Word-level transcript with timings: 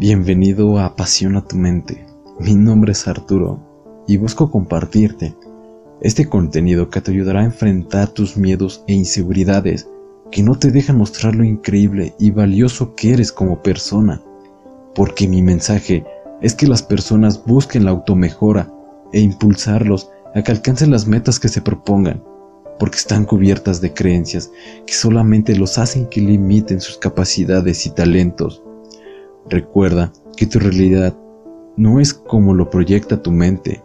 Bienvenido 0.00 0.78
a 0.78 0.84
Apasiona 0.84 1.44
tu 1.44 1.56
mente. 1.56 2.06
Mi 2.38 2.54
nombre 2.54 2.92
es 2.92 3.08
Arturo 3.08 3.58
y 4.06 4.16
busco 4.16 4.48
compartirte 4.48 5.34
este 6.00 6.28
contenido 6.28 6.88
que 6.88 7.00
te 7.00 7.10
ayudará 7.10 7.40
a 7.40 7.46
enfrentar 7.46 8.10
tus 8.10 8.36
miedos 8.36 8.84
e 8.86 8.92
inseguridades 8.92 9.88
que 10.30 10.44
no 10.44 10.56
te 10.56 10.70
dejan 10.70 10.98
mostrar 10.98 11.34
lo 11.34 11.42
increíble 11.42 12.14
y 12.16 12.30
valioso 12.30 12.94
que 12.94 13.12
eres 13.12 13.32
como 13.32 13.60
persona. 13.60 14.22
Porque 14.94 15.26
mi 15.26 15.42
mensaje 15.42 16.04
es 16.40 16.54
que 16.54 16.68
las 16.68 16.84
personas 16.84 17.44
busquen 17.44 17.84
la 17.84 17.90
automejora 17.90 18.72
e 19.12 19.18
impulsarlos 19.18 20.10
a 20.32 20.42
que 20.42 20.52
alcancen 20.52 20.92
las 20.92 21.08
metas 21.08 21.40
que 21.40 21.48
se 21.48 21.60
propongan, 21.60 22.22
porque 22.78 22.98
están 22.98 23.24
cubiertas 23.24 23.80
de 23.80 23.92
creencias 23.94 24.52
que 24.86 24.94
solamente 24.94 25.56
los 25.56 25.76
hacen 25.76 26.06
que 26.06 26.20
limiten 26.20 26.80
sus 26.80 26.98
capacidades 26.98 27.84
y 27.84 27.90
talentos. 27.90 28.62
Recuerda 29.50 30.12
que 30.36 30.46
tu 30.46 30.58
realidad 30.58 31.16
no 31.78 32.00
es 32.00 32.12
como 32.12 32.52
lo 32.52 32.68
proyecta 32.68 33.22
tu 33.22 33.30
mente, 33.30 33.82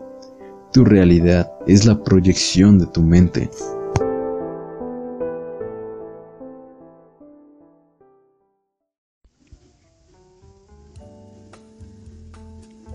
tu 0.73 0.83
realidad 0.83 1.53
es 1.67 1.85
la 1.85 2.03
proyección 2.03 2.79
de 2.79 2.87
tu 2.87 3.01
mente. 3.01 3.49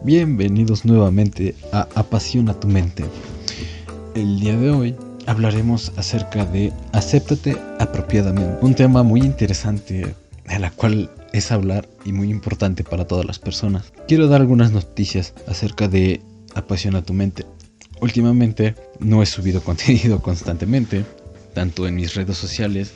Bienvenidos 0.05 0.85
nuevamente 0.85 1.55
a 1.73 1.89
Apasiona 1.95 2.53
tu 2.53 2.69
mente. 2.69 3.05
El 4.15 4.41
día 4.41 4.59
de 4.59 4.71
hoy 4.71 4.97
hablaremos 5.27 5.91
acerca 5.97 6.45
de 6.45 6.75
acéptate 6.93 7.57
apropiadamente, 7.79 8.59
un 8.61 8.75
tema 8.75 9.03
muy 9.03 9.21
interesante 9.21 10.15
de 10.47 10.59
la 10.59 10.71
cual 10.71 11.11
es 11.39 11.53
hablar 11.53 11.89
y 12.05 12.13
muy 12.13 12.31
importante 12.31 12.85
para 12.85 13.07
todas 13.07 13.25
las 13.25 13.39
personas. 13.39 13.93
Quiero 14.07 14.29
dar 14.29 14.41
algunas 14.41 14.73
noticias 14.73 15.35
acerca 15.47 15.89
de 15.89 16.21
Apasiona 16.55 17.03
tu 17.03 17.15
mente. 17.15 17.47
Últimamente 18.01 18.75
no 18.99 19.23
he 19.23 19.27
subido 19.27 19.63
contenido 19.65 20.21
constantemente, 20.21 21.05
tanto 21.55 21.87
en 21.87 21.95
mis 21.95 22.15
redes 22.15 22.37
sociales 22.37 22.93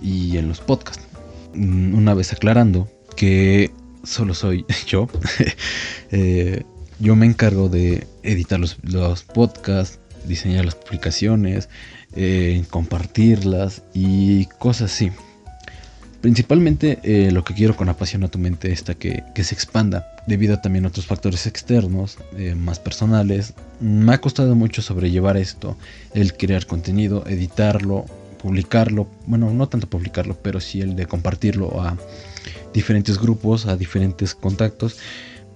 y 0.00 0.36
en 0.36 0.48
los 0.48 0.60
podcasts. 0.60 1.04
Mm, 1.54 1.94
una 1.94 2.14
vez 2.14 2.32
aclarando 2.32 2.88
que 3.16 3.70
solo 4.04 4.34
soy 4.34 4.64
yo, 4.86 5.08
eh, 6.10 6.62
yo 6.98 7.16
me 7.16 7.26
encargo 7.26 7.68
de 7.68 8.06
editar 8.22 8.60
los, 8.60 9.22
podcasts, 9.22 9.98
diseñar 10.26 10.64
las 10.64 10.74
publicaciones, 10.74 11.68
eh, 12.14 12.64
compartirlas 12.70 13.82
y 13.94 14.46
cosas 14.58 14.92
así. 14.92 15.10
Principalmente 16.22 17.00
eh, 17.02 17.32
lo 17.32 17.42
que 17.42 17.52
quiero 17.52 17.76
con 17.76 17.88
Apasiona 17.88 18.28
tu 18.28 18.38
mente 18.38 18.70
es 18.70 18.84
que, 18.84 19.24
que, 19.34 19.42
se 19.42 19.56
expanda 19.56 20.06
debido 20.28 20.56
también 20.60 20.84
a 20.84 20.88
otros 20.88 21.04
factores 21.04 21.48
externos, 21.48 22.16
eh, 22.38 22.54
más 22.54 22.78
personales. 22.78 23.54
Me 23.80 24.14
ha 24.14 24.18
costado 24.18 24.54
mucho 24.54 24.82
sobrellevar 24.82 25.36
esto, 25.36 25.76
el 26.14 26.34
crear 26.34 26.64
contenido, 26.64 27.26
editarlo, 27.26 28.04
publicarlo, 28.40 29.08
bueno, 29.26 29.52
no 29.52 29.68
tanto 29.68 29.90
publicarlo, 29.90 30.38
pero 30.40 30.60
sí 30.60 30.80
el 30.80 30.94
de 30.94 31.06
compartirlo 31.06 31.80
a 31.82 31.96
diferentes 32.72 33.18
grupos, 33.18 33.66
a 33.66 33.76
diferentes 33.76 34.36
contactos, 34.36 34.98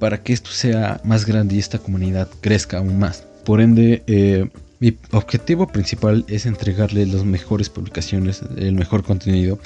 para 0.01 0.25
que 0.25 0.33
esto 0.33 0.51
sea 0.51 1.01
más 1.05 1.27
grande 1.27 1.55
y 1.55 1.59
esta 1.61 1.79
comunidad 1.79 2.29
crezca 2.41 2.79
aún 2.79 2.99
más. 2.99 3.23
Por 3.45 3.61
ende, 3.61 4.03
eh, 4.09 4.49
mi 4.79 4.97
objetivo 5.13 5.67
principal 5.67 6.25
es 6.29 6.47
entregarles 6.47 7.13
las 7.13 7.25
mejores 7.25 7.71
publicaciones, 7.71 8.43
el 8.57 8.75
mejor 8.75 9.03
contenido, 9.03 9.59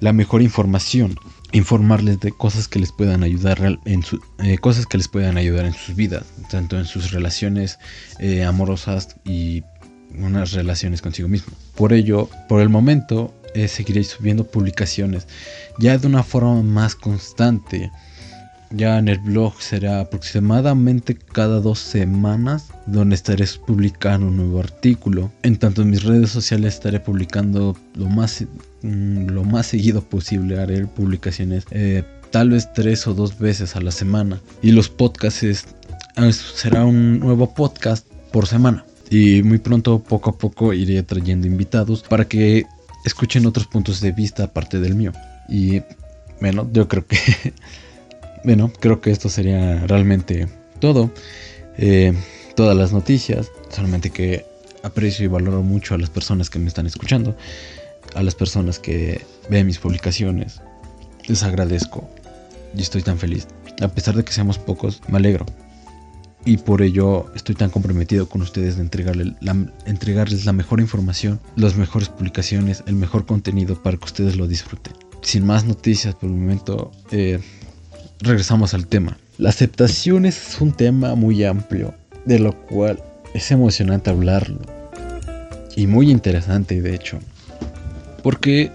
la 0.00 0.12
mejor 0.12 0.42
información, 0.42 1.14
informarles 1.52 2.20
de 2.20 2.32
cosas 2.32 2.68
que 2.68 2.78
les 2.78 2.92
puedan 2.92 3.22
ayudar 3.22 3.78
en 3.84 4.02
eh, 4.42 4.58
cosas 4.58 4.86
que 4.86 4.98
les 4.98 5.08
puedan 5.08 5.36
ayudar 5.36 5.64
en 5.64 5.74
sus 5.74 5.94
vidas, 5.94 6.24
tanto 6.50 6.78
en 6.78 6.86
sus 6.86 7.12
relaciones 7.12 7.78
eh, 8.18 8.44
amorosas 8.44 9.16
y 9.24 9.62
unas 10.16 10.52
relaciones 10.52 11.02
consigo 11.02 11.28
mismo. 11.28 11.52
Por 11.74 11.92
ello, 11.92 12.28
por 12.48 12.60
el 12.60 12.68
momento, 12.68 13.34
eh, 13.54 13.68
seguiré 13.68 14.04
subiendo 14.04 14.44
publicaciones 14.44 15.26
ya 15.78 15.96
de 15.96 16.06
una 16.06 16.22
forma 16.22 16.62
más 16.62 16.94
constante 16.94 17.90
ya 18.70 18.98
en 18.98 19.08
el 19.08 19.18
blog 19.18 19.60
será 19.60 20.00
aproximadamente 20.00 21.16
cada 21.16 21.60
dos 21.60 21.78
semanas 21.78 22.68
donde 22.86 23.14
estaré 23.14 23.44
publicando 23.66 24.26
un 24.26 24.36
nuevo 24.36 24.60
artículo. 24.60 25.30
En 25.42 25.56
tanto 25.56 25.82
en 25.82 25.90
mis 25.90 26.02
redes 26.02 26.30
sociales 26.30 26.74
estaré 26.74 27.00
publicando 27.00 27.76
lo 27.94 28.08
más, 28.08 28.44
mm, 28.82 29.28
lo 29.28 29.44
más 29.44 29.66
seguido 29.66 30.02
posible. 30.02 30.58
Haré 30.58 30.86
publicaciones 30.86 31.64
eh, 31.70 32.04
tal 32.30 32.50
vez 32.50 32.72
tres 32.72 33.06
o 33.06 33.14
dos 33.14 33.38
veces 33.38 33.76
a 33.76 33.80
la 33.80 33.90
semana. 33.90 34.40
Y 34.62 34.72
los 34.72 34.88
podcasts 34.88 35.66
ah, 36.16 36.30
será 36.32 36.84
un 36.84 37.20
nuevo 37.20 37.54
podcast 37.54 38.06
por 38.32 38.46
semana. 38.46 38.84
Y 39.10 39.42
muy 39.42 39.58
pronto, 39.58 39.98
poco 40.00 40.30
a 40.30 40.38
poco, 40.38 40.74
iré 40.74 41.02
trayendo 41.02 41.46
invitados 41.46 42.02
para 42.02 42.26
que 42.26 42.66
escuchen 43.04 43.46
otros 43.46 43.66
puntos 43.66 44.00
de 44.00 44.12
vista 44.12 44.44
aparte 44.44 44.80
del 44.80 44.94
mío. 44.94 45.12
Y 45.48 45.80
bueno, 46.40 46.68
yo 46.72 46.86
creo 46.88 47.06
que 47.06 47.16
bueno, 48.44 48.72
creo 48.80 49.00
que 49.00 49.10
esto 49.10 49.28
sería 49.28 49.86
realmente 49.86 50.48
todo. 50.80 51.10
Eh, 51.76 52.12
todas 52.54 52.76
las 52.76 52.92
noticias. 52.92 53.50
Solamente 53.70 54.10
que 54.10 54.46
aprecio 54.82 55.24
y 55.24 55.28
valoro 55.28 55.62
mucho 55.62 55.94
a 55.94 55.98
las 55.98 56.10
personas 56.10 56.50
que 56.50 56.58
me 56.58 56.68
están 56.68 56.86
escuchando. 56.86 57.36
A 58.14 58.22
las 58.22 58.34
personas 58.34 58.78
que 58.78 59.24
ven 59.48 59.66
mis 59.66 59.78
publicaciones. 59.78 60.60
Les 61.26 61.42
agradezco. 61.42 62.08
Y 62.74 62.82
estoy 62.82 63.02
tan 63.02 63.18
feliz. 63.18 63.46
A 63.80 63.88
pesar 63.88 64.16
de 64.16 64.24
que 64.24 64.32
seamos 64.32 64.58
pocos, 64.58 65.00
me 65.08 65.18
alegro. 65.18 65.46
Y 66.44 66.56
por 66.56 66.82
ello 66.82 67.26
estoy 67.34 67.54
tan 67.54 67.70
comprometido 67.70 68.28
con 68.28 68.42
ustedes 68.42 68.76
de 68.76 68.82
entregarle 68.82 69.34
entregarles 69.86 70.46
la 70.46 70.52
mejor 70.52 70.80
información, 70.80 71.40
las 71.56 71.76
mejores 71.76 72.08
publicaciones, 72.08 72.82
el 72.86 72.94
mejor 72.94 73.26
contenido 73.26 73.82
para 73.82 73.96
que 73.96 74.04
ustedes 74.04 74.36
lo 74.36 74.46
disfruten. 74.46 74.94
Sin 75.20 75.44
más 75.44 75.64
noticias 75.64 76.14
por 76.14 76.30
el 76.30 76.36
momento, 76.36 76.90
eh, 77.10 77.40
regresamos 78.20 78.74
al 78.74 78.86
tema. 78.86 79.16
La 79.38 79.50
aceptación 79.50 80.26
es 80.26 80.60
un 80.60 80.72
tema 80.72 81.14
muy 81.14 81.44
amplio, 81.44 81.94
de 82.24 82.38
lo 82.38 82.52
cual 82.66 83.02
es 83.34 83.50
emocionante 83.50 84.10
hablarlo. 84.10 84.60
Y 85.76 85.86
muy 85.86 86.10
interesante, 86.10 86.80
de 86.80 86.94
hecho. 86.94 87.18
Porque 88.22 88.72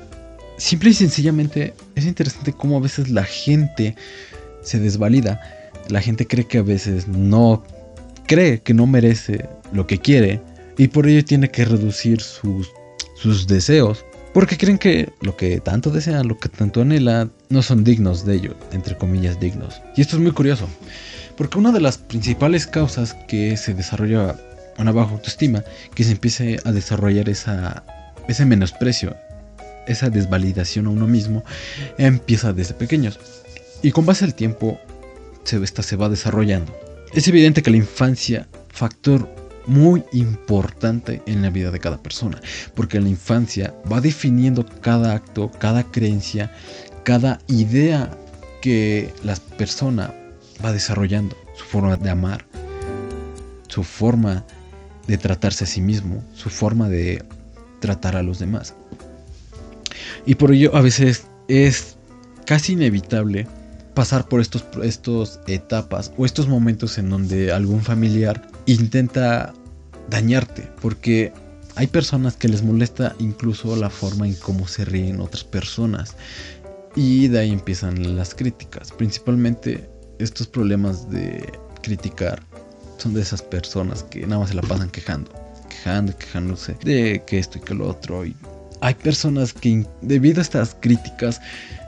simple 0.57 0.91
y 0.91 0.93
sencillamente 0.93 1.73
es 1.95 2.05
interesante 2.05 2.53
cómo 2.53 2.77
a 2.77 2.81
veces 2.81 3.09
la 3.09 3.23
gente 3.23 3.95
se 4.61 4.79
desvalida. 4.79 5.41
La 5.89 6.01
gente 6.01 6.25
cree 6.25 6.47
que 6.47 6.59
a 6.59 6.63
veces 6.63 7.07
no 7.07 7.63
cree 8.25 8.61
que 8.61 8.73
no 8.73 8.87
merece 8.87 9.49
lo 9.73 9.85
que 9.85 9.97
quiere 9.97 10.41
y 10.77 10.87
por 10.87 11.07
ello 11.07 11.25
tiene 11.25 11.49
que 11.49 11.65
reducir 11.65 12.21
sus, 12.21 12.71
sus 13.15 13.47
deseos 13.47 14.05
porque 14.33 14.57
creen 14.57 14.79
que 14.79 15.13
lo 15.21 15.37
que 15.37 15.59
tanto 15.59 15.91
desean, 15.91 16.27
lo 16.27 16.37
que 16.39 16.49
tanto 16.49 16.81
anhelan, 16.81 17.31
no 17.53 17.62
son 17.62 17.84
dignos 17.84 18.25
de 18.25 18.36
ello, 18.36 18.56
entre 18.72 18.97
comillas 18.97 19.40
dignos. 19.40 19.80
Y 19.96 20.02
esto 20.02 20.16
es 20.16 20.22
muy 20.22 20.31
curioso, 20.31 20.68
porque 21.38 21.59
una 21.59 21.72
de 21.72 21.80
las 21.80 22.00
principales 22.00 22.66
causas 22.66 23.16
que 23.28 23.56
se 23.58 23.75
desarrolla 23.75 24.36
una 24.80 24.91
baja 24.91 25.12
autoestima, 25.12 25.64
que 25.94 26.03
se 26.03 26.14
empiece 26.14 26.59
a 26.66 26.72
desarrollar 26.72 27.30
esa, 27.30 27.84
ese 28.28 28.46
menosprecio, 28.46 29.16
esa 29.86 30.09
desvalidación 30.09 30.88
a 30.88 30.90
uno 30.90 31.06
mismo, 31.06 31.44
empieza 32.00 32.53
desde 32.53 32.74
pequeños. 32.74 33.19
Y 33.84 33.91
con 33.91 34.08
base 34.08 34.25
al 34.25 34.34
tiempo, 34.34 34.80
se, 35.44 35.66
se 35.68 35.96
va 35.96 36.09
desarrollando. 36.09 36.75
Es 37.14 37.28
evidente 37.28 37.62
que 37.62 37.70
la 37.70 37.78
infancia, 37.78 38.47
factor 38.70 39.30
muy 39.68 40.03
importante 40.12 41.22
en 41.28 41.44
la 41.44 41.52
vida 41.52 41.70
de 41.70 41.80
cada 41.80 42.02
persona, 42.02 42.41
porque 42.74 43.00
la 43.00 43.09
infancia 43.09 43.75
va 43.91 44.02
definiendo 44.02 44.66
cada 44.82 45.14
acto, 45.14 45.52
cada 45.59 45.84
creencia, 45.84 46.52
cada 47.03 47.40
idea 47.47 48.09
que 48.61 49.14
la 49.23 49.35
persona 49.58 50.14
va 50.64 50.72
desarrollando, 50.72 51.35
su 51.55 51.66
forma 51.66 51.97
de 51.97 52.09
amar, 52.09 52.46
su 53.67 53.84
forma 53.84 54.46
de 55.08 55.17
tratarse 55.17 55.66
a 55.66 55.67
sí 55.67 55.82
mismo, 55.82 56.23
su 56.34 56.50
forma 56.50 56.90
de 56.90 57.23
tratar 57.79 58.16
a 58.16 58.23
los 58.23 58.40
demás. 58.40 58.73
Y 60.26 60.35
por 60.35 60.53
ello 60.53 60.76
a 60.76 60.82
veces 60.82 61.26
es 61.47 61.97
casi 62.46 62.73
inevitable 62.73 63.47
pasar 63.94 64.28
por 64.28 64.41
estos, 64.41 64.66
estos 64.82 65.40
etapas 65.47 66.11
o 66.17 66.26
estos 66.26 66.47
momentos 66.47 66.97
en 66.97 67.09
donde 67.09 67.52
algún 67.52 67.82
familiar 67.82 68.47
intenta 68.66 69.53
dañarte, 70.09 70.70
porque 70.82 71.34
hay 71.76 71.88
personas 71.88 72.35
que 72.35 72.47
les 72.47 72.64
molesta 72.64 73.16
incluso 73.20 73.76
la 73.76 73.90
forma 73.90 74.28
en 74.28 74.35
cómo 74.35 74.67
se 74.67 74.85
ríen 74.85 75.20
otras 75.20 75.44
personas. 75.44 76.16
Y 76.95 77.28
de 77.28 77.40
ahí 77.40 77.51
empiezan 77.51 78.16
las 78.16 78.35
críticas. 78.35 78.91
Principalmente 78.91 79.90
estos 80.19 80.47
problemas 80.47 81.09
de 81.09 81.51
criticar 81.81 82.41
son 82.97 83.13
de 83.13 83.22
esas 83.22 83.41
personas 83.41 84.03
que 84.03 84.22
nada 84.22 84.40
más 84.40 84.49
se 84.49 84.55
la 84.55 84.61
pasan 84.61 84.90
quejando, 84.90 85.31
quejando, 85.69 86.17
quejándose 86.17 86.78
de 86.84 87.23
que 87.25 87.40
esto 87.40 87.57
y 87.57 87.61
que 87.61 87.73
lo 87.73 87.87
otro. 87.87 88.25
Y 88.25 88.35
hay 88.81 88.93
personas 88.93 89.53
que 89.53 89.85
debido 90.01 90.40
a 90.40 90.43
estas 90.43 90.75
críticas 90.79 91.41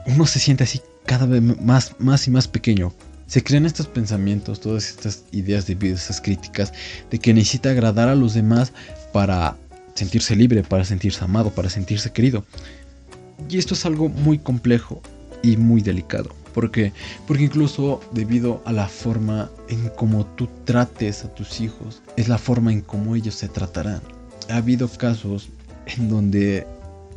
uno 0.06 0.26
se 0.26 0.38
siente 0.38 0.64
así 0.64 0.80
cada 1.04 1.26
vez 1.26 1.42
más, 1.42 1.94
más 1.98 2.26
y 2.26 2.30
más 2.30 2.48
pequeño. 2.48 2.92
Se 3.26 3.42
crean 3.42 3.66
estos 3.66 3.86
pensamientos, 3.88 4.60
todas 4.60 4.88
estas 4.88 5.24
ideas 5.32 5.66
de 5.66 5.74
vida, 5.74 5.94
esas 5.94 6.20
críticas, 6.20 6.72
de 7.10 7.18
que 7.18 7.34
necesita 7.34 7.70
agradar 7.70 8.08
a 8.08 8.14
los 8.14 8.34
demás 8.34 8.72
para 9.12 9.56
sentirse 9.94 10.36
libre, 10.36 10.62
para 10.62 10.84
sentirse 10.84 11.24
amado, 11.24 11.50
para 11.50 11.68
sentirse 11.68 12.12
querido. 12.12 12.44
Y 13.48 13.58
esto 13.58 13.74
es 13.74 13.86
algo 13.86 14.08
muy 14.08 14.38
complejo 14.38 15.00
y 15.42 15.56
muy 15.56 15.80
delicado. 15.82 16.30
¿Por 16.54 16.70
qué? 16.70 16.92
Porque 17.26 17.44
incluso 17.44 18.00
debido 18.12 18.62
a 18.64 18.72
la 18.72 18.88
forma 18.88 19.50
en 19.68 19.90
cómo 19.90 20.24
tú 20.24 20.48
trates 20.64 21.24
a 21.24 21.34
tus 21.34 21.60
hijos, 21.60 22.02
es 22.16 22.28
la 22.28 22.38
forma 22.38 22.72
en 22.72 22.80
cómo 22.80 23.14
ellos 23.14 23.34
se 23.34 23.48
tratarán. 23.48 24.00
Ha 24.48 24.56
habido 24.56 24.88
casos 24.88 25.50
en 25.86 26.08
donde 26.08 26.66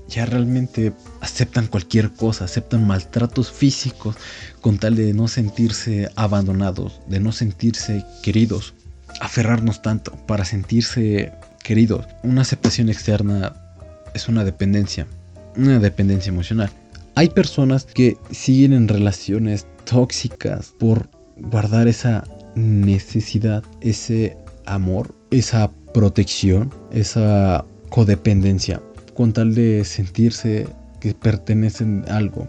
ya 0.10 0.26
realmente 0.26 0.92
aceptan 1.22 1.68
cualquier 1.68 2.12
cosa, 2.12 2.46
aceptan 2.46 2.86
maltratos 2.86 3.52
físicos 3.52 4.18
con 4.60 4.78
tal 4.78 4.96
de 4.96 5.14
no 5.14 5.28
sentirse 5.28 6.10
abandonados, 6.16 7.00
de 7.08 7.20
no 7.20 7.32
sentirse 7.32 8.04
queridos. 8.24 8.74
Aferrarnos 9.22 9.82
tanto 9.82 10.12
para 10.28 10.46
sentirse 10.46 11.32
queridos. 11.64 12.06
Una 12.24 12.42
aceptación 12.42 12.90
externa 12.90 13.56
es 14.14 14.28
una 14.28 14.44
dependencia, 14.44 15.08
una 15.60 15.80
dependencia 15.80 16.30
emocional. 16.30 16.70
Hay 17.16 17.30
personas 17.30 17.86
que 17.86 18.18
siguen 18.32 18.74
en 18.74 18.88
relaciones 18.88 19.68
tóxicas 19.86 20.74
por 20.80 21.10
guardar 21.38 21.88
esa 21.88 22.24
necesidad, 22.56 23.64
ese 23.82 24.38
amor, 24.66 25.14
esa 25.32 25.72
protección, 25.94 26.74
esa 26.92 27.66
codependencia, 27.90 28.82
con 29.16 29.34
tal 29.34 29.54
de 29.54 29.84
sentirse 29.84 30.68
que 31.00 31.14
pertenecen 31.14 32.06
a 32.08 32.18
algo, 32.18 32.48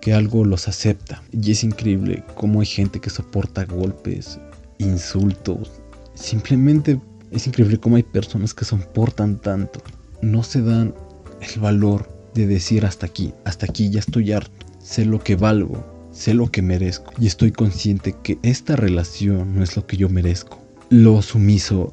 que 0.00 0.12
algo 0.12 0.44
los 0.44 0.68
acepta. 0.68 1.22
Y 1.32 1.52
es 1.52 1.62
increíble 1.62 2.24
cómo 2.34 2.60
hay 2.60 2.66
gente 2.66 3.00
que 3.00 3.10
soporta 3.10 3.64
golpes, 3.64 4.38
insultos. 4.78 5.80
Simplemente 6.14 7.00
es 7.30 7.46
increíble 7.46 7.78
cómo 7.78 7.96
hay 7.96 8.02
personas 8.02 8.54
que 8.54 8.64
soportan 8.64 9.38
tanto. 9.38 9.80
No 10.22 10.42
se 10.42 10.62
dan 10.62 10.94
el 11.40 11.60
valor 11.60 12.08
de 12.34 12.46
decir 12.46 12.84
hasta 12.86 13.06
aquí, 13.06 13.32
hasta 13.44 13.66
aquí 13.66 13.90
ya 13.90 14.00
estoy 14.00 14.32
harto, 14.32 14.66
sé 14.82 15.04
lo 15.04 15.20
que 15.20 15.36
valgo, 15.36 16.08
sé 16.12 16.34
lo 16.34 16.50
que 16.50 16.62
merezco 16.62 17.12
y 17.18 17.26
estoy 17.26 17.52
consciente 17.52 18.14
que 18.22 18.38
esta 18.42 18.76
relación 18.76 19.54
no 19.54 19.62
es 19.62 19.76
lo 19.76 19.86
que 19.86 19.96
yo 19.96 20.08
merezco. 20.08 20.62
Lo 20.90 21.20
sumiso 21.22 21.92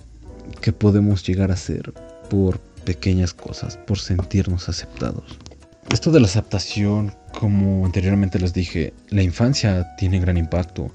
que 0.61 0.71
podemos 0.71 1.25
llegar 1.25 1.51
a 1.51 1.57
ser 1.57 1.93
por 2.29 2.59
pequeñas 2.85 3.33
cosas, 3.33 3.77
por 3.77 3.99
sentirnos 3.99 4.69
aceptados. 4.69 5.37
Esto 5.89 6.11
de 6.11 6.19
la 6.19 6.27
aceptación, 6.27 7.13
como 7.39 7.85
anteriormente 7.85 8.39
les 8.39 8.53
dije, 8.53 8.93
la 9.09 9.21
infancia 9.21 9.95
tiene 9.97 10.19
gran 10.19 10.37
impacto. 10.37 10.91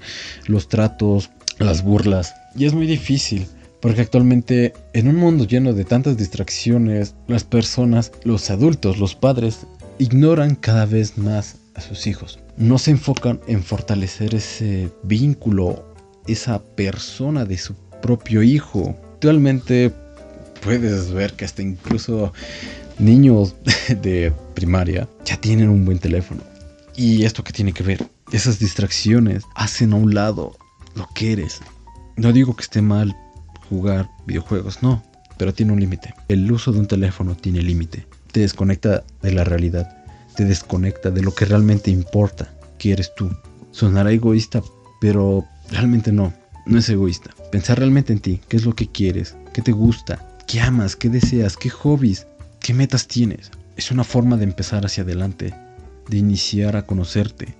Los 0.47 0.67
tratos, 0.67 1.29
las 1.59 1.83
burlas, 1.83 2.33
y 2.55 2.65
es 2.65 2.73
muy 2.73 2.87
difícil 2.87 3.47
porque 3.81 4.01
actualmente 4.01 4.73
en 4.93 5.07
un 5.07 5.15
mundo 5.15 5.45
lleno 5.45 5.73
de 5.73 5.85
tantas 5.85 6.17
distracciones, 6.17 7.15
las 7.27 7.43
personas, 7.43 8.11
los 8.23 8.49
adultos, 8.49 8.99
los 8.99 9.15
padres, 9.15 9.65
ignoran 9.97 10.55
cada 10.55 10.85
vez 10.85 11.17
más 11.17 11.57
a 11.75 11.81
sus 11.81 12.07
hijos. 12.07 12.39
No 12.57 12.77
se 12.77 12.91
enfocan 12.91 13.39
en 13.47 13.63
fortalecer 13.63 14.35
ese 14.35 14.89
vínculo, 15.03 15.83
esa 16.27 16.61
persona 16.61 17.45
de 17.45 17.57
su 17.57 17.73
propio 18.01 18.43
hijo. 18.43 18.95
Actualmente 19.13 19.91
puedes 20.63 21.11
ver 21.11 21.33
que 21.33 21.45
hasta 21.45 21.61
incluso 21.61 22.33
niños 22.99 23.55
de 24.01 24.31
primaria 24.53 25.07
ya 25.25 25.37
tienen 25.37 25.69
un 25.69 25.85
buen 25.85 25.97
teléfono. 25.97 26.41
¿Y 26.95 27.23
esto 27.23 27.43
qué 27.43 27.51
tiene 27.51 27.73
que 27.73 27.83
ver? 27.83 28.05
Esas 28.31 28.59
distracciones 28.59 29.43
hacen 29.55 29.93
a 29.93 29.95
un 29.95 30.13
lado 30.13 30.55
lo 30.95 31.07
que 31.15 31.33
eres. 31.33 31.61
No 32.15 32.31
digo 32.31 32.55
que 32.55 32.63
esté 32.63 32.81
mal 32.81 33.15
jugar 33.71 34.09
videojuegos, 34.27 34.83
no, 34.83 35.01
pero 35.37 35.53
tiene 35.53 35.71
un 35.71 35.79
límite. 35.79 36.13
El 36.27 36.51
uso 36.51 36.73
de 36.73 36.79
un 36.79 36.87
teléfono 36.87 37.35
tiene 37.35 37.61
límite. 37.61 38.05
Te 38.33 38.41
desconecta 38.41 39.03
de 39.21 39.31
la 39.31 39.45
realidad, 39.45 40.05
te 40.35 40.43
desconecta 40.43 41.09
de 41.09 41.21
lo 41.21 41.33
que 41.33 41.45
realmente 41.45 41.89
importa, 41.89 42.53
que 42.77 42.91
eres 42.91 43.15
tú. 43.15 43.31
Sonará 43.71 44.11
egoísta, 44.11 44.61
pero 44.99 45.45
realmente 45.69 46.11
no, 46.11 46.33
no 46.65 46.77
es 46.77 46.89
egoísta. 46.89 47.31
Pensar 47.49 47.79
realmente 47.79 48.11
en 48.11 48.19
ti, 48.19 48.41
qué 48.49 48.57
es 48.57 48.65
lo 48.65 48.75
que 48.75 48.87
quieres, 48.87 49.37
qué 49.53 49.61
te 49.61 49.71
gusta, 49.71 50.19
qué 50.47 50.59
amas, 50.59 50.97
qué 50.97 51.07
deseas, 51.07 51.55
qué 51.55 51.69
hobbies, 51.69 52.27
qué 52.59 52.73
metas 52.73 53.07
tienes. 53.07 53.51
Es 53.77 53.89
una 53.89 54.03
forma 54.03 54.35
de 54.35 54.43
empezar 54.43 54.85
hacia 54.85 55.03
adelante, 55.03 55.53
de 56.09 56.17
iniciar 56.17 56.75
a 56.75 56.85
conocerte 56.85 57.55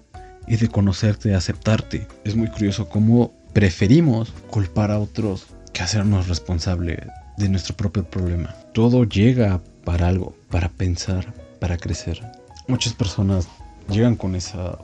y 0.45 0.57
de 0.57 0.67
conocerte 0.67 1.33
a 1.33 1.37
aceptarte. 1.37 2.05
Es 2.25 2.35
muy 2.35 2.49
curioso 2.49 2.89
cómo 2.89 3.33
preferimos 3.53 4.33
culpar 4.49 4.91
a 4.91 4.99
otros 4.99 5.47
que 5.73 5.83
hacernos 5.83 6.27
responsable 6.27 7.07
de 7.37 7.49
nuestro 7.49 7.75
propio 7.75 8.03
problema. 8.03 8.55
Todo 8.73 9.03
llega 9.03 9.61
para 9.83 10.07
algo, 10.07 10.35
para 10.49 10.69
pensar, 10.69 11.33
para 11.59 11.77
crecer. 11.77 12.21
Muchas 12.67 12.93
personas 12.93 13.47
llegan 13.89 14.15
con 14.15 14.35
esa 14.35 14.77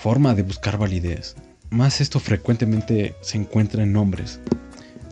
forma 0.00 0.34
de 0.34 0.42
buscar 0.42 0.78
validez. 0.78 1.36
Más 1.70 2.00
esto 2.00 2.18
frecuentemente 2.20 3.14
se 3.20 3.36
encuentra 3.36 3.82
en 3.82 3.96
hombres, 3.96 4.40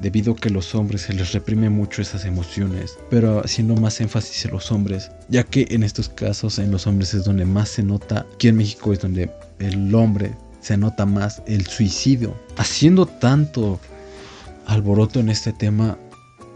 debido 0.01 0.33
a 0.33 0.37
que 0.37 0.51
los 0.51 0.75
hombres 0.75 1.03
se 1.03 1.13
les 1.13 1.33
reprime 1.33 1.71
mucho 1.71 2.03
esas 2.03 2.25
emociones, 2.25 2.99
pero 3.11 3.41
haciendo 3.45 3.75
más 3.77 4.01
énfasis 4.01 4.45
en 4.45 4.53
los 4.53 4.71
hombres, 4.73 5.11
ya 5.29 5.43
que 5.43 5.67
en 5.71 5.83
estos 5.83 6.09
casos 6.09 6.59
en 6.59 6.71
los 6.71 6.87
hombres 6.87 7.15
es 7.15 7.25
donde 7.25 7.45
más 7.45 7.69
se 7.69 7.83
nota, 7.83 8.27
aquí 8.35 8.49
en 8.49 8.57
México 8.57 8.93
es 8.93 9.01
donde 9.01 9.31
el 9.59 9.95
hombre 9.95 10.33
se 10.61 10.77
nota 10.77 11.07
más 11.07 11.43
el 11.47 11.67
suicidio, 11.67 12.37
haciendo 12.57 13.07
tanto 13.07 13.79
alboroto 14.67 15.21
en 15.21 15.29
este 15.29 15.53
tema, 15.53 15.97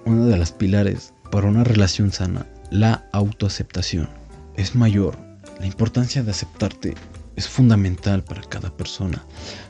una 0.05 0.27
de 0.27 0.37
las 0.37 0.53
pilares 0.53 1.15
para 1.31 1.47
una 1.47 1.65
relación 1.65 2.13
sana, 2.13 2.47
la 2.71 3.09
autoaceptación, 3.13 4.09
es 4.57 4.75
mayor. 4.75 5.17
La 5.61 5.67
importancia 5.67 6.23
de 6.23 6.31
aceptarte 6.31 6.95
es 7.37 7.49
fundamental 7.49 8.25
para 8.25 8.43
cada 8.43 8.77
persona. 8.77 9.25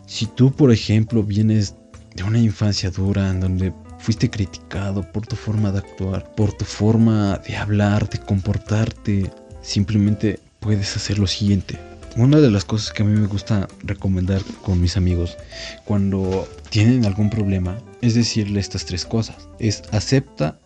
Si 0.07 0.27
tú, 0.27 0.53
por 0.53 0.73
ejemplo, 0.73 1.23
vienes 1.23 1.75
de 2.15 2.23
una 2.25 2.39
infancia 2.39 2.91
dura 2.91 3.31
en 3.31 3.41
donde 3.41 3.73
fuiste 3.99 4.31
criticado 4.31 5.03
por 5.13 5.27
tu 5.27 5.37
forma 5.37 5.71
de 5.71 5.79
actuar, 5.79 6.35
por 6.35 6.53
tu 6.53 6.65
forma 6.65 7.39
de 7.47 7.57
hablar, 7.57 8.09
de 8.09 8.19
comportarte, 8.19 9.31
simplemente 9.61 10.41
puedes 10.61 10.97
hacer 10.97 11.19
lo 11.19 11.27
siguiente. 11.27 11.79
Una 12.17 12.39
de 12.39 12.51
las 12.51 12.65
cosas 12.65 12.93
que 12.93 13.03
a 13.03 13.07
mí 13.07 13.19
me 13.21 13.29
gusta 13.29 13.69
recomendar 13.85 14.43
con 14.63 14.81
mis 14.81 14.97
amigos 14.97 15.37
cuando 15.85 16.49
tienen 16.71 17.05
algún 17.05 17.31
problema 17.31 17.79
es 18.03 18.15
decirle 18.15 18.61
estas 18.61 18.85
tres 18.85 19.05
cosas. 19.05 19.49
Es 19.59 19.83
acepta, 19.93 20.59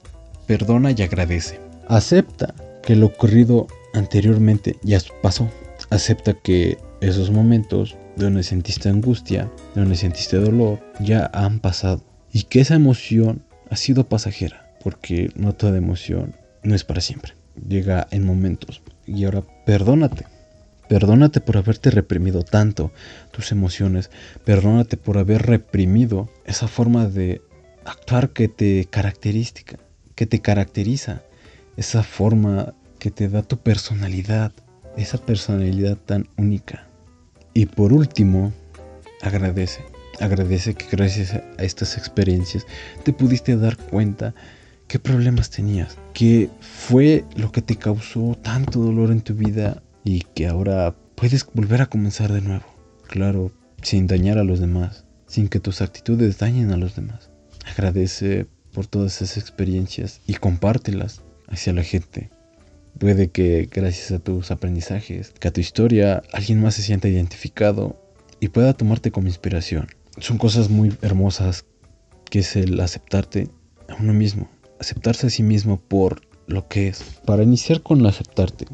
perdona 0.47 0.93
y 0.93 1.03
agradece. 1.03 1.61
Acepta 1.89 2.55
que 2.83 2.97
lo 2.97 3.07
ocurrido 3.07 3.67
anteriormente 3.95 4.77
ya 4.83 4.99
pasó. 5.23 5.51
Acepta 5.91 6.35
que 6.35 6.79
esos 7.01 7.31
momentos 7.31 7.97
donde 8.17 8.43
sentiste 8.43 8.89
angustia, 8.89 9.51
donde 9.75 9.97
sentiste 9.97 10.37
dolor, 10.37 10.81
ya 11.01 11.31
han 11.33 11.61
pasado. 11.61 12.03
Y 12.33 12.45
que 12.45 12.61
esa 12.61 12.75
emoción 12.75 13.43
ha 13.71 13.77
sido 13.77 14.09
pasajera, 14.09 14.75
porque 14.83 15.31
no 15.35 15.55
toda 15.55 15.79
emoción 15.79 16.35
no 16.63 16.75
es 16.75 16.85
para 16.85 17.01
siempre. 17.01 17.33
Llega 17.69 18.07
en 18.11 18.25
momentos. 18.25 18.83
Y 19.07 19.25
ahora 19.25 19.43
perdónate. 19.67 20.27
Perdónate 20.89 21.41
por 21.41 21.57
haberte 21.57 21.91
reprimido 21.91 22.43
tanto 22.43 22.93
tus 23.31 23.53
emociones. 23.53 24.11
Perdónate 24.45 24.97
por 24.97 25.19
haber 25.19 25.43
reprimido 25.43 26.29
esa 26.45 26.69
forma 26.69 27.07
de 27.07 27.41
actuar 27.85 28.31
que 28.31 28.49
te 28.49 28.87
característica, 28.91 29.79
que 30.15 30.27
te 30.27 30.41
caracteriza. 30.41 31.23
Esa 31.77 32.03
forma 32.03 32.75
que 32.99 33.11
te 33.11 33.29
da 33.29 33.43
tu 33.43 33.59
personalidad. 33.59 34.53
Esa 34.97 35.19
personalidad 35.19 35.97
tan 35.97 36.29
única. 36.37 36.87
Y 37.55 37.67
por 37.67 37.93
último, 37.93 38.53
agradece. 39.23 39.83
Agradece 40.21 40.75
que 40.75 40.87
gracias 40.91 41.35
a 41.35 41.63
estas 41.63 41.97
experiencias 41.97 42.67
te 43.05 43.13
pudiste 43.13 43.57
dar 43.57 43.77
cuenta 43.77 44.35
qué 44.87 44.99
problemas 44.99 45.51
tenías, 45.51 45.97
qué 46.13 46.51
fue 46.61 47.25
lo 47.37 47.51
que 47.51 47.63
te 47.63 47.77
causó 47.77 48.37
tanto 48.41 48.81
dolor 48.81 49.11
en 49.11 49.23
tu 49.23 49.35
vida 49.35 49.83
y 50.05 50.21
que 50.35 50.47
ahora 50.47 50.95
puedes 51.17 51.47
volver 51.53 51.81
a 51.83 51.87
comenzar 51.87 52.33
de 52.33 52.43
nuevo. 52.43 52.67
Claro, 53.09 53.53
sin 53.83 54.07
dañar 54.07 54.39
a 54.39 54.45
los 54.45 54.61
demás, 54.61 55.05
sin 55.27 55.49
que 55.49 55.61
tus 55.61 55.81
actitudes 55.81 56.39
dañen 56.39 56.71
a 56.73 56.77
los 56.77 56.95
demás. 56.95 57.31
Agradece 57.67 58.47
por 58.73 58.87
todas 58.87 59.23
esas 59.23 59.39
experiencias 59.39 60.21
y 60.27 60.35
compártelas 60.35 61.23
hacia 61.49 61.73
la 61.73 61.83
gente. 61.83 62.31
Puede 62.99 63.31
que 63.31 63.69
gracias 63.71 64.13
a 64.13 64.19
tus 64.19 64.51
aprendizajes, 64.51 65.31
que 65.31 65.49
a 65.49 65.53
tu 65.53 65.61
historia, 65.61 66.23
alguien 66.33 66.61
más 66.61 66.75
se 66.75 66.83
sienta 66.83 67.09
identificado 67.09 68.01
y 68.41 68.49
pueda 68.49 68.75
tomarte 68.75 69.11
como 69.11 69.29
inspiración. 69.29 69.89
Son 70.19 70.39
cosas 70.39 70.71
muy 70.71 70.97
hermosas 71.03 71.65
que 72.31 72.41
es 72.41 72.57
el 72.57 72.79
aceptarte 72.81 73.49
a 73.89 73.95
uno 74.01 74.13
mismo, 74.13 74.49
aceptarse 74.81 75.27
a 75.27 75.31
sí 75.31 75.43
mismo 75.43 75.81
por 75.81 76.23
lo 76.47 76.69
que 76.69 76.89
es. 76.89 77.03
Para 77.25 77.43
iniciar 77.43 77.83
con 77.83 78.05
aceptarte, 78.07 78.67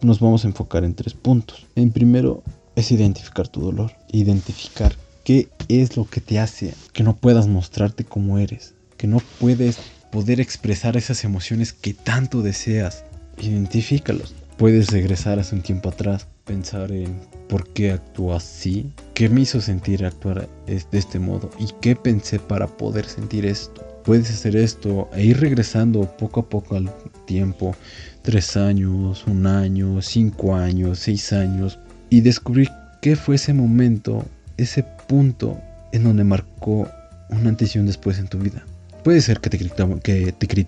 nos 0.00 0.20
vamos 0.20 0.44
a 0.44 0.48
enfocar 0.48 0.84
en 0.84 0.94
tres 0.94 1.14
puntos. 1.14 1.66
En 1.74 1.90
primero, 1.90 2.42
es 2.76 2.92
identificar 2.92 3.48
tu 3.48 3.60
dolor, 3.60 3.92
identificar 4.12 4.94
qué 5.24 5.48
es 5.68 5.96
lo 5.96 6.04
que 6.04 6.20
te 6.20 6.38
hace 6.38 6.74
que 6.92 7.02
no 7.02 7.16
puedas 7.16 7.48
mostrarte 7.48 8.04
como 8.04 8.38
eres, 8.38 8.74
que 8.96 9.06
no 9.06 9.20
puedes 9.40 9.78
poder 10.12 10.40
expresar 10.40 10.96
esas 10.96 11.24
emociones 11.24 11.72
que 11.72 11.94
tanto 11.94 12.42
deseas. 12.42 13.04
Identifícalos. 13.38 14.34
Puedes 14.56 14.88
regresar 14.88 15.38
hace 15.38 15.54
un 15.54 15.62
tiempo 15.62 15.90
atrás, 15.90 16.26
pensar 16.44 16.90
en 16.90 17.20
por 17.48 17.68
qué 17.72 17.92
actúo 17.92 18.34
así, 18.34 18.90
qué 19.12 19.28
me 19.28 19.42
hizo 19.42 19.60
sentir 19.60 20.04
actuar 20.04 20.48
de 20.66 20.84
este 20.92 21.18
modo 21.18 21.50
y 21.58 21.66
qué 21.80 21.94
pensé 21.94 22.38
para 22.38 22.66
poder 22.66 23.04
sentir 23.06 23.44
esto. 23.44 23.84
Puedes 24.04 24.30
hacer 24.30 24.56
esto 24.56 25.10
e 25.12 25.24
ir 25.24 25.40
regresando 25.40 26.04
poco 26.16 26.40
a 26.40 26.48
poco 26.48 26.76
al 26.76 26.90
tiempo, 27.26 27.74
tres 28.22 28.56
años, 28.56 29.24
un 29.26 29.46
año, 29.46 30.00
cinco 30.00 30.54
años, 30.54 31.00
seis 31.00 31.32
años, 31.32 31.78
y 32.08 32.20
descubrir 32.22 32.70
qué 33.02 33.16
fue 33.16 33.34
ese 33.34 33.52
momento, 33.52 34.24
ese 34.56 34.84
punto 35.08 35.60
en 35.92 36.04
donde 36.04 36.24
marcó 36.24 36.88
una 37.30 37.48
antes 37.50 37.74
y 37.74 37.78
un 37.78 37.86
después 37.86 38.18
en 38.18 38.28
tu 38.28 38.38
vida. 38.38 38.64
Puede 39.04 39.20
ser 39.20 39.38
que 39.38 39.50
te 39.50 39.58
criticaban, 39.58 40.00
que 40.00 40.32
te 40.32 40.66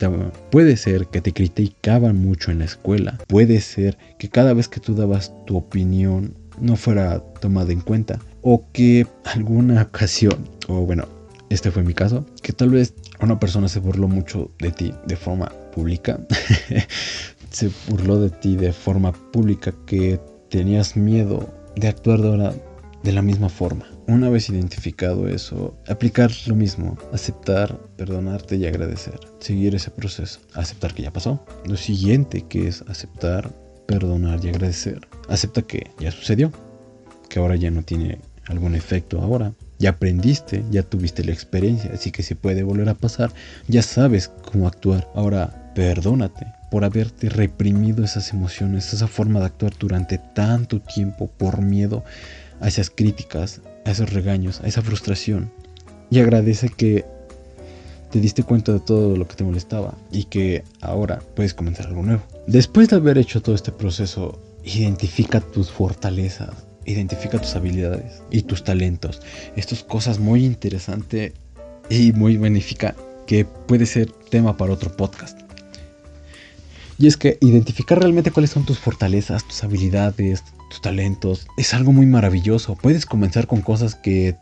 puede 0.51 0.77
ser 0.77 1.07
que 1.07 1.21
te 1.21 1.33
criticaban 1.33 2.17
mucho 2.17 2.53
en 2.53 2.61
la 2.61 2.67
escuela, 2.67 3.19
puede 3.27 3.61
ser 3.61 3.99
que 4.19 4.29
cada 4.29 4.55
vez 4.55 4.69
que 4.69 4.79
tú 4.79 4.95
dabas 4.95 5.33
tu 5.45 5.57
opinión 5.57 6.35
no 6.61 6.77
fuera 6.77 7.21
tomada 7.41 7.73
en 7.73 7.81
cuenta 7.81 8.21
o 8.43 8.65
que 8.73 9.07
alguna 9.25 9.83
ocasión, 9.83 10.49
o 10.69 10.83
bueno, 10.83 11.09
este 11.51 11.71
fue 11.71 11.83
mi 11.83 11.95
caso, 11.95 12.27
que 12.43 12.53
tal 12.53 12.71
vez 12.71 12.95
una 13.21 13.41
persona 13.41 13.69
se 13.69 13.81
burló 13.81 14.07
mucho 14.07 14.53
de 14.61 14.71
ti 14.71 14.95
de 15.07 15.17
forma 15.17 15.51
se 17.51 17.71
burló 17.89 18.21
de 18.21 18.31
ti 18.31 18.57
de 18.57 18.73
forma 18.73 19.13
pública 19.13 19.73
que 19.87 20.21
tenías 20.49 20.97
miedo 20.97 21.49
de 21.77 21.89
actuar 21.89 22.21
de 22.21 22.29
de 23.03 23.13
la 23.13 23.23
misma 23.23 23.49
forma. 23.49 23.87
Una 24.07 24.29
vez 24.29 24.49
identificado 24.49 25.29
eso, 25.29 25.77
aplicar 25.87 26.31
lo 26.47 26.55
mismo, 26.55 26.97
aceptar, 27.13 27.79
perdonarte 27.97 28.57
y 28.57 28.67
agradecer, 28.67 29.21
seguir 29.39 29.75
ese 29.75 29.91
proceso, 29.91 30.41
aceptar 30.55 30.95
que 30.95 31.03
ya 31.03 31.13
pasó. 31.13 31.45
Lo 31.67 31.77
siguiente 31.77 32.45
que 32.49 32.69
es 32.69 32.83
aceptar, 32.89 33.53
perdonar 33.87 34.45
y 34.45 34.49
agradecer, 34.49 35.07
acepta 35.29 35.63
que 35.63 35.91
ya 36.01 36.11
sucedió, 36.11 36.53
que 37.29 37.39
ahora 37.39 37.57
ya 37.57 37.71
no 37.71 37.83
tiene 37.83 38.19
algún 38.47 38.75
efecto 38.75 39.21
ahora. 39.21 39.53
Ya 39.79 39.91
aprendiste, 39.91 40.65
ya 40.71 40.83
tuviste 40.83 41.25
la 41.25 41.33
experiencia, 41.33 41.93
así 41.93 42.11
que 42.11 42.25
si 42.25 42.35
puede 42.35 42.65
volver 42.65 42.89
a 42.89 42.95
pasar, 42.95 43.31
ya 43.69 43.83
sabes 43.83 44.29
cómo 44.51 44.67
actuar. 44.67 45.09
Ahora, 45.15 45.68
perdónate 45.79 46.45
por 46.73 46.85
haberte 46.85 47.29
reprimido 47.29 48.03
esas 48.03 48.33
emociones, 48.33 48.93
esa 48.93 49.07
forma 49.07 49.39
de 49.39 49.47
actuar 49.47 49.75
durante 49.79 50.19
tanto 50.19 50.81
tiempo 50.81 51.29
por 51.29 51.63
miedo 51.63 52.03
a 52.61 52.67
esas 52.67 52.91
críticas, 52.91 53.61
a 53.87 53.93
esos 53.93 54.13
regaños, 54.13 54.61
a 54.61 54.67
esa 54.67 54.83
frustración. 54.83 55.53
Y 56.11 56.19
agradece 56.19 56.69
que 56.69 57.05
te 58.11 58.19
diste 58.19 58.43
cuenta 58.43 58.73
de 58.73 58.81
todo 58.81 59.17
lo 59.17 59.29
que 59.29 59.37
te 59.37 59.45
molestaba 59.45 59.95
y 60.11 60.25
que 60.25 60.65
ahora 60.81 61.23
puedes 61.37 61.55
comenzar 61.55 61.87
algo 61.87 62.03
nuevo. 62.03 62.23
Después 62.49 62.89
de 62.89 62.97
haber 62.97 63.17
hecho 63.17 63.41
todo 63.41 63.55
este 63.55 63.71
proceso, 63.71 64.43
identifica 64.65 65.41
tus 65.41 65.71
fortalezas, 65.71 66.57
identifica 66.87 67.39
tus 67.39 67.55
habilidades 67.55 68.21
y 68.33 68.43
tus 68.43 68.65
talentos. 68.65 69.23
Esto 69.55 69.77
es 69.77 69.85
cosas 69.85 70.19
muy 70.19 70.45
interesante 70.45 71.35
y 71.89 72.11
muy 72.11 72.37
benéfica 72.37 72.97
que 73.29 73.45
puede 73.45 73.87
ser 73.87 74.11
tema 74.29 74.57
para 74.57 74.73
otro 74.73 74.91
podcast. 74.97 75.48
Y 76.99 77.07
es 77.07 77.17
que 77.17 77.39
identificar 77.41 78.01
realmente 78.01 78.33
cuáles 78.33 78.51
son 78.51 78.65
tus 78.65 78.79
fortalezas, 78.81 79.47
tus 79.47 79.63
habilidades, 79.63 80.43
tus 80.69 80.81
talentos, 80.81 81.47
es 81.57 81.73
algo 81.73 81.93
muy 81.93 82.07
maravilloso. 82.07 82.75
Puedes 82.75 83.07
comenzar 83.07 83.47
con 83.47 83.63
cosas 83.63 83.95
que 83.95 84.35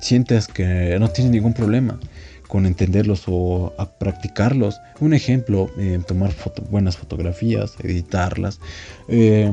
sientes 0.00 0.46
que 0.46 0.96
no 1.00 1.08
tienes 1.08 1.32
ningún 1.32 1.54
problema 1.54 1.98
con 2.46 2.66
entenderlos 2.66 3.24
o 3.26 3.74
a 3.78 3.90
practicarlos. 3.98 4.80
Un 5.00 5.12
ejemplo, 5.12 5.68
eh, 5.76 5.98
tomar 6.06 6.32
buenas 6.70 6.96
fotografías, 6.96 7.74
editarlas, 7.82 8.60
eh, 9.08 9.50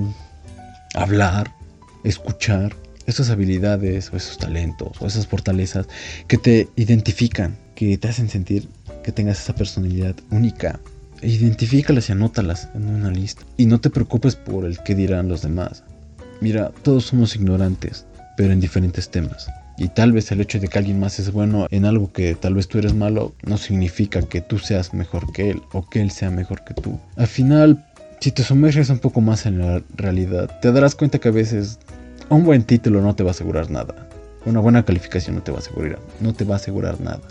hablar, 0.94 1.52
escuchar. 2.04 2.76
Esas 3.08 3.32
habilidades 3.32 4.14
o 4.14 4.18
esos 4.18 4.38
talentos 4.38 5.02
o 5.02 5.08
esas 5.08 5.26
fortalezas 5.26 5.88
que 6.28 6.38
te 6.38 6.70
identifican, 6.76 7.58
que 7.74 7.98
te 7.98 8.08
hacen 8.08 8.30
sentir 8.30 8.70
que 9.04 9.12
tengas 9.12 9.42
esa 9.42 9.56
personalidad 9.56 10.16
única, 10.30 10.80
Identifícalas 11.22 12.10
y 12.10 12.12
anótalas 12.14 12.70
en 12.74 12.88
una 12.90 13.12
lista. 13.12 13.44
Y 13.58 13.66
no 13.66 13.80
te 13.80 13.90
preocupes 13.90 14.36
por 14.36 14.66
el 14.66 14.80
que 14.80 14.96
dirán 14.96 15.30
los 15.30 15.42
demás. 15.42 15.84
Mira, 16.40 16.72
todos 16.82 17.06
somos 17.06 17.36
ignorantes, 17.36 18.06
pero 18.36 18.52
en 18.54 18.60
diferentes 18.60 19.10
temas. 19.10 19.48
Y 19.78 19.88
tal 19.90 20.12
vez 20.12 20.32
el 20.32 20.42
hecho 20.42 20.60
de 20.60 20.68
que 20.68 20.78
alguien 20.78 21.00
más 21.00 21.20
es 21.20 21.32
bueno 21.32 21.68
en 21.72 21.86
algo 21.86 22.12
que 22.12 22.36
tal 22.36 22.56
vez 22.56 22.68
tú 22.68 22.78
eres 22.78 22.94
malo 22.94 23.34
no 23.44 23.58
significa 23.58 24.22
que 24.22 24.42
tú 24.42 24.60
seas 24.60 24.94
mejor 24.94 25.32
que 25.32 25.52
él 25.52 25.62
o 25.72 25.88
que 25.90 26.02
él 26.02 26.12
sea 26.12 26.30
mejor 26.30 26.64
que 26.64 26.74
tú. 26.74 27.00
Al 27.16 27.28
final, 27.28 27.86
si 28.20 28.32
te 28.32 28.44
sumerges 28.44 28.90
un 28.90 29.00
poco 29.00 29.22
más 29.22 29.46
en 29.46 29.60
la 29.60 29.82
realidad, 29.96 30.60
te 30.62 30.72
darás 30.72 30.96
cuenta 30.96 31.20
que 31.20 31.30
a 31.30 31.32
veces 31.32 31.80
un 32.30 32.44
buen 32.44 32.64
título 32.64 33.02
no 33.02 33.16
te 33.16 33.24
va 33.24 33.30
a 33.30 33.32
asegurar 33.32 33.72
nada. 33.72 34.08
Una 34.46 34.60
buena 34.60 34.84
calificación 34.84 35.36
no 35.36 35.44
te 35.44 35.52
va 35.52 35.58
a 35.58 35.62
asegurar, 35.62 36.00
no 36.20 36.34
te 36.34 36.46
va 36.46 36.56
a 36.56 36.58
asegurar 36.58 37.00
nada. 37.00 37.22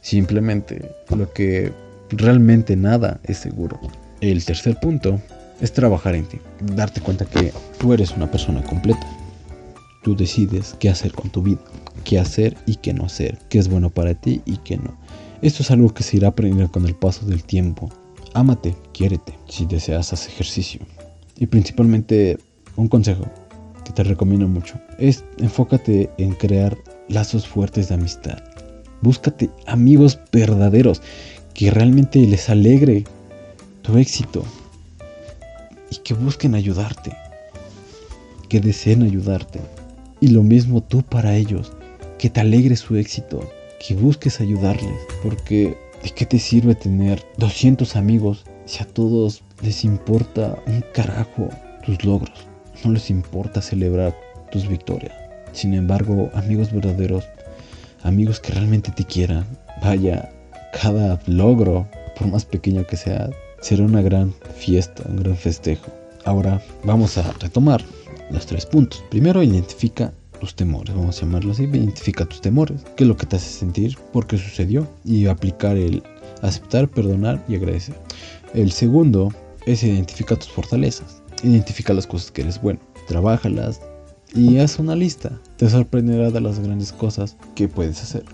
Simplemente 0.00 0.90
lo 1.16 1.32
que 1.32 1.72
realmente 2.10 2.76
nada 2.76 3.20
es 3.24 3.38
seguro. 3.38 3.78
El 4.20 4.44
tercer 4.44 4.78
punto 4.78 5.20
es 5.60 5.72
trabajar 5.72 6.14
en 6.14 6.26
ti, 6.26 6.38
darte 6.74 7.00
cuenta 7.00 7.24
que 7.24 7.52
tú 7.78 7.92
eres 7.92 8.12
una 8.12 8.30
persona 8.30 8.62
completa. 8.62 9.06
Tú 10.02 10.16
decides 10.16 10.74
qué 10.78 10.88
hacer 10.88 11.12
con 11.12 11.30
tu 11.30 11.42
vida, 11.42 11.60
qué 12.04 12.18
hacer 12.18 12.56
y 12.66 12.76
qué 12.76 12.94
no 12.94 13.04
hacer, 13.04 13.38
qué 13.48 13.58
es 13.58 13.68
bueno 13.68 13.90
para 13.90 14.14
ti 14.14 14.40
y 14.46 14.56
qué 14.58 14.76
no. 14.76 14.96
Esto 15.42 15.62
es 15.62 15.70
algo 15.70 15.92
que 15.92 16.02
se 16.02 16.16
irá 16.16 16.28
aprendiendo 16.28 16.70
con 16.72 16.86
el 16.86 16.94
paso 16.94 17.26
del 17.26 17.44
tiempo. 17.44 17.90
Ámate, 18.34 18.74
quiérete, 18.92 19.38
si 19.48 19.66
deseas 19.66 20.12
hacer 20.12 20.32
ejercicio. 20.32 20.80
Y 21.36 21.46
principalmente 21.46 22.38
un 22.76 22.88
consejo 22.88 23.24
que 23.84 23.92
te 23.92 24.04
recomiendo 24.04 24.46
mucho 24.48 24.78
es 24.98 25.24
enfócate 25.38 26.10
en 26.18 26.32
crear 26.32 26.76
lazos 27.08 27.46
fuertes 27.46 27.88
de 27.88 27.94
amistad. 27.94 28.38
Búscate 29.02 29.50
amigos 29.66 30.18
verdaderos 30.30 31.02
que 31.54 31.70
realmente 31.70 32.20
les 32.20 32.48
alegre 32.48 33.04
tu 33.82 33.98
éxito 33.98 34.44
y 35.90 35.96
que 35.96 36.14
busquen 36.14 36.54
ayudarte, 36.54 37.12
que 38.48 38.60
deseen 38.60 39.02
ayudarte. 39.02 39.60
Y 40.20 40.28
lo 40.28 40.42
mismo 40.42 40.82
tú 40.82 41.02
para 41.02 41.36
ellos, 41.36 41.72
que 42.18 42.30
te 42.30 42.40
alegre 42.40 42.76
su 42.76 42.96
éxito, 42.96 43.40
que 43.86 43.94
busques 43.94 44.40
ayudarles, 44.40 44.98
porque 45.22 45.76
¿de 46.02 46.10
qué 46.10 46.26
te 46.26 46.38
sirve 46.38 46.74
tener 46.74 47.24
200 47.38 47.96
amigos 47.96 48.44
si 48.66 48.82
a 48.82 48.86
todos 48.86 49.42
les 49.62 49.84
importa 49.84 50.58
un 50.66 50.84
carajo 50.92 51.48
tus 51.84 52.04
logros? 52.04 52.46
No 52.84 52.92
les 52.92 53.10
importa 53.10 53.62
celebrar 53.62 54.14
tus 54.52 54.68
victorias. 54.68 55.14
Sin 55.52 55.74
embargo, 55.74 56.30
amigos 56.34 56.72
verdaderos, 56.72 57.24
amigos 58.02 58.40
que 58.40 58.52
realmente 58.52 58.92
te 58.92 59.04
quieran, 59.04 59.46
vaya, 59.82 60.30
cada 60.72 61.20
logro, 61.26 61.88
por 62.16 62.28
más 62.28 62.44
pequeño 62.44 62.86
que 62.86 62.96
sea, 62.96 63.30
será 63.60 63.84
una 63.84 64.02
gran 64.02 64.32
fiesta, 64.56 65.04
un 65.08 65.16
gran 65.16 65.36
festejo. 65.36 65.90
Ahora 66.24 66.62
vamos 66.84 67.16
a 67.18 67.32
retomar 67.32 67.82
los 68.30 68.46
tres 68.46 68.66
puntos. 68.66 69.02
Primero, 69.10 69.42
identifica 69.42 70.12
tus 70.40 70.54
temores, 70.54 70.94
vamos 70.94 71.18
a 71.18 71.20
llamarlo 71.20 71.52
así, 71.52 71.64
identifica 71.64 72.24
tus 72.24 72.40
temores, 72.40 72.82
qué 72.96 73.04
es 73.04 73.08
lo 73.08 73.16
que 73.16 73.26
te 73.26 73.36
hace 73.36 73.50
sentir, 73.50 73.96
por 74.12 74.26
qué 74.26 74.38
sucedió 74.38 74.88
y 75.04 75.26
aplicar 75.26 75.76
el 75.76 76.02
aceptar, 76.42 76.88
perdonar 76.88 77.44
y 77.48 77.56
agradecer. 77.56 77.94
El 78.54 78.72
segundo 78.72 79.32
es 79.66 79.82
identifica 79.82 80.36
tus 80.36 80.48
fortalezas, 80.48 81.22
identifica 81.42 81.92
las 81.92 82.06
cosas 82.06 82.30
que 82.30 82.42
eres 82.42 82.60
bueno, 82.60 82.80
trabájalas 83.06 83.80
y 84.34 84.58
haz 84.58 84.78
una 84.78 84.96
lista. 84.96 85.38
Te 85.56 85.68
sorprenderá 85.68 86.30
de 86.30 86.40
las 86.40 86.58
grandes 86.58 86.92
cosas 86.92 87.36
que 87.54 87.68
puedes 87.68 88.02
hacer. 88.02 88.24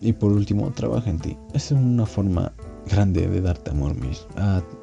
Y 0.00 0.12
por 0.12 0.32
último, 0.32 0.70
trabaja 0.72 1.10
en 1.10 1.18
ti. 1.18 1.36
Es 1.54 1.70
una 1.70 2.06
forma 2.06 2.52
grande 2.88 3.26
de 3.26 3.40
darte 3.40 3.70
amor 3.70 3.94
mismo, 3.94 4.26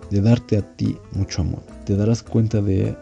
de 0.10 0.22
darte 0.22 0.58
a 0.58 0.76
ti 0.76 0.98
mucho 1.14 1.42
amor. 1.42 1.62
Te 1.86 1.96
darás 1.96 2.24
cuenta 2.24 2.62
de 2.62 2.96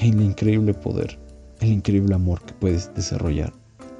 el 0.00 0.20
increíble 0.20 0.74
poder, 0.74 1.18
el 1.60 1.72
increíble 1.72 2.14
amor 2.14 2.40
que 2.42 2.52
puedes 2.54 2.92
desarrollar 2.94 3.52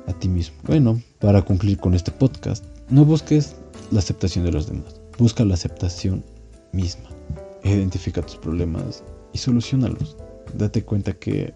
a 0.07 0.13
ti 0.13 0.29
mismo. 0.29 0.57
Bueno, 0.65 1.01
para 1.21 1.43
concluir 1.43 1.79
con 1.79 1.95
este 1.95 2.11
podcast, 2.11 2.65
no 2.91 3.05
busques 3.05 3.55
la 3.91 4.01
aceptación 4.01 4.45
de 4.45 4.53
los 4.53 4.67
demás, 4.67 5.01
busca 5.19 5.45
la 5.45 5.55
aceptación 5.55 6.25
misma. 6.73 7.09
Identifica 7.65 8.23
tus 8.23 8.37
problemas 8.37 9.05
y 9.33 9.39
solucionalos. 9.39 10.17
Date 10.59 10.83
cuenta 10.83 11.13
que 11.13 11.55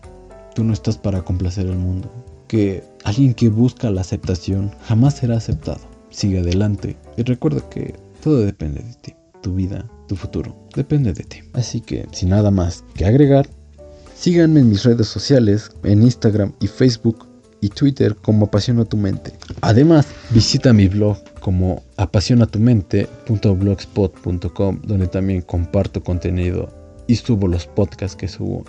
tú 0.55 0.63
no 0.63 0.73
estás 0.73 0.97
para 0.97 1.23
complacer 1.23 1.67
al 1.67 1.77
mundo, 1.77 2.11
que 2.47 2.85
alguien 3.05 3.35
que 3.35 3.49
busca 3.49 3.91
la 3.91 4.03
aceptación 4.03 4.71
jamás 4.87 5.17
será 5.17 5.37
aceptado 5.37 5.96
sigue 6.17 6.41
adelante 6.41 6.97
y 7.17 7.23
recuerda 7.23 7.61
que 7.71 7.95
todo 8.23 8.41
depende 8.41 8.83
de 8.83 8.95
ti. 8.95 9.15
Tu 9.43 9.55
vida, 9.55 9.89
tu 10.09 10.17
futuro, 10.17 10.57
depende 10.75 11.13
de 11.13 11.23
ti. 11.23 11.41
Así 11.53 11.81
que 11.81 12.07
sin 12.13 12.31
nada 12.31 12.51
más 12.51 12.83
que 12.95 13.05
agregar, 13.05 13.49
Síganme 14.17 14.61
en 14.61 14.71
mis 14.71 14.83
redes 14.83 15.09
sociales, 15.09 15.71
en 15.85 16.03
Instagram 16.03 16.55
y 16.59 16.69
Facebook 16.69 17.27
y 17.61 17.69
Twitter 17.69 18.17
como 18.17 18.47
Apasiona 18.47 18.87
tu 18.87 18.97
Mente. 18.97 19.35
Además, 19.61 20.07
visita 20.31 20.73
mi 20.73 20.89
blog 20.89 21.19
como 21.41 21.83
apasionatumente.blogspot.com 21.99 24.81
donde 24.85 25.09
también 25.09 25.43
comparto 25.43 26.03
contenido 26.03 26.71
y 27.07 27.17
subo 27.17 27.47
los 27.47 27.67
podcasts 27.67 28.17
que 28.17 28.27
subo 28.27 28.65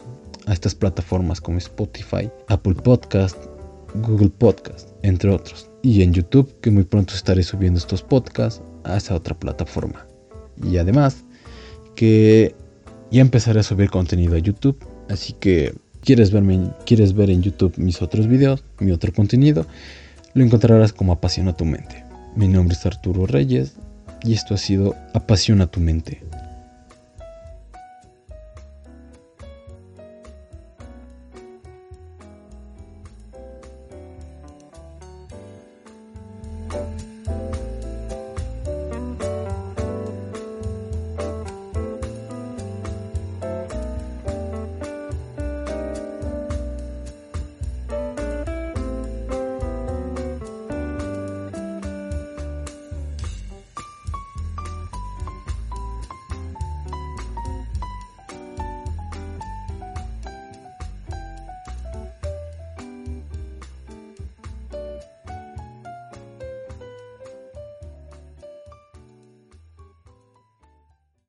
a 0.47 0.53
estas 0.53 0.75
plataformas 0.75 1.39
como 1.39 1.59
Spotify, 1.59 2.29
Apple 2.49 2.75
Podcast, 2.75 3.37
Google 3.95 4.31
Podcast, 4.37 4.89
entre 5.01 5.31
otros. 5.31 5.66
Y 5.81 6.01
en 6.01 6.13
YouTube, 6.13 6.59
que 6.61 6.71
muy 6.71 6.83
pronto 6.83 7.13
estaré 7.13 7.43
subiendo 7.43 7.77
estos 7.77 8.01
podcasts 8.01 8.61
a 8.83 8.97
esa 8.97 9.15
otra 9.15 9.37
plataforma. 9.37 10.05
Y 10.63 10.77
además, 10.77 11.23
que 11.95 12.55
ya 13.11 13.21
empezaré 13.21 13.59
a 13.59 13.63
subir 13.63 13.89
contenido 13.89 14.35
a 14.35 14.39
YouTube. 14.39 14.77
Así 15.09 15.33
que 15.33 15.73
quieres 16.01 16.31
verme, 16.31 16.71
quieres 16.85 17.13
ver 17.13 17.29
en 17.29 17.41
YouTube 17.41 17.73
mis 17.77 18.01
otros 18.01 18.27
videos, 18.27 18.63
mi 18.79 18.91
otro 18.91 19.11
contenido, 19.13 19.65
lo 20.33 20.43
encontrarás 20.43 20.93
como 20.93 21.13
Apasiona 21.13 21.55
tu 21.55 21.65
mente. 21.65 22.03
Mi 22.35 22.47
nombre 22.47 22.75
es 22.75 22.85
Arturo 22.85 23.25
Reyes 23.25 23.73
y 24.23 24.33
esto 24.33 24.53
ha 24.53 24.57
sido 24.57 24.95
Apasiona 25.13 25.67
tu 25.67 25.79
mente. 25.79 26.21